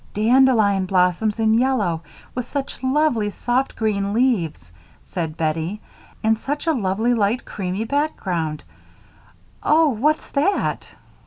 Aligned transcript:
"Dandelion 0.15 0.87
blossoms 0.87 1.37
in 1.37 1.53
yellow, 1.53 2.01
with 2.33 2.47
such 2.47 2.81
lovely 2.81 3.29
soft 3.29 3.75
green 3.75 4.13
leaves," 4.13 4.71
said 5.03 5.37
Bettie, 5.37 5.79
"and 6.23 6.39
such 6.39 6.65
a 6.65 6.73
lovely, 6.73 7.13
light, 7.13 7.45
creamy 7.45 7.83
background. 7.83 8.63
Oh! 9.61 9.89
what's 9.89 10.27
that?" 10.31 10.95